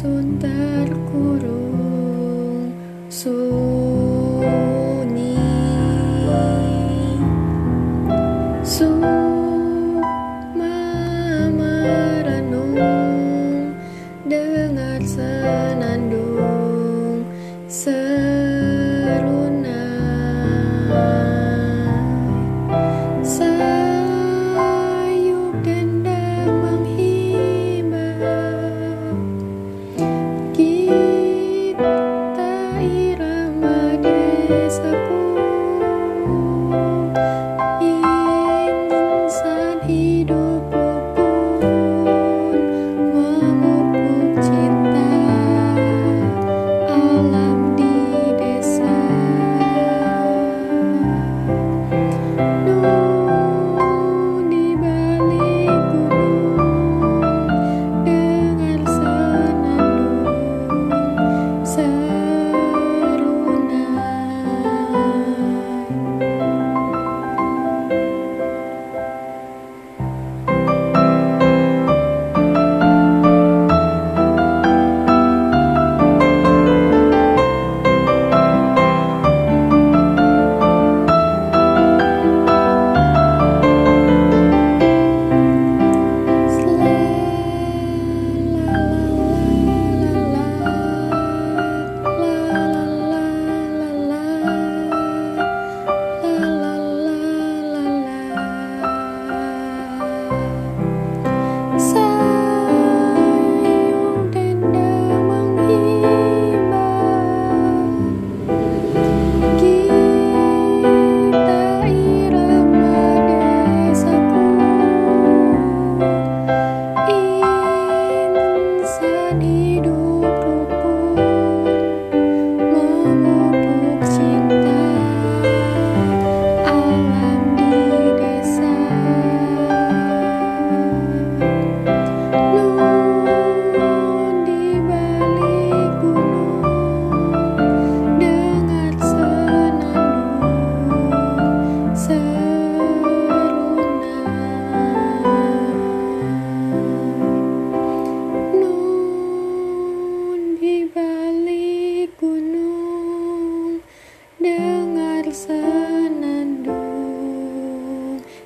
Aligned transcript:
sontar 0.00 0.88
coro 1.08 1.53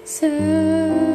So. 0.09 1.08